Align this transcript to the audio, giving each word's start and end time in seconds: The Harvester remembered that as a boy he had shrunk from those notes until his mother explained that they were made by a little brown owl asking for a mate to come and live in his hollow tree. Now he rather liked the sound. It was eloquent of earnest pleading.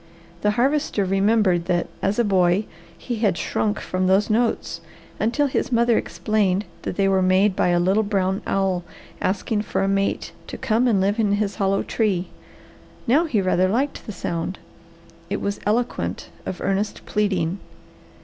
The 0.41 0.49
Harvester 0.57 1.05
remembered 1.05 1.65
that 1.65 1.85
as 2.01 2.17
a 2.17 2.23
boy 2.23 2.65
he 2.97 3.17
had 3.17 3.37
shrunk 3.37 3.79
from 3.79 4.07
those 4.07 4.31
notes 4.31 4.81
until 5.19 5.45
his 5.45 5.71
mother 5.71 5.95
explained 5.95 6.65
that 6.81 6.95
they 6.95 7.07
were 7.07 7.21
made 7.21 7.55
by 7.55 7.67
a 7.67 7.79
little 7.79 8.01
brown 8.01 8.41
owl 8.47 8.83
asking 9.21 9.61
for 9.61 9.83
a 9.83 9.87
mate 9.87 10.31
to 10.47 10.57
come 10.57 10.87
and 10.87 10.99
live 10.99 11.19
in 11.19 11.33
his 11.33 11.57
hollow 11.57 11.83
tree. 11.83 12.29
Now 13.05 13.25
he 13.25 13.43
rather 13.43 13.67
liked 13.69 14.07
the 14.07 14.11
sound. 14.11 14.57
It 15.29 15.39
was 15.39 15.59
eloquent 15.67 16.29
of 16.47 16.61
earnest 16.61 17.05
pleading. 17.05 17.59